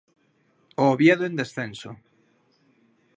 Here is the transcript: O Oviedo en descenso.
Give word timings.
O 0.81 0.83
Oviedo 0.93 1.23
en 1.29 1.35
descenso. 1.39 1.91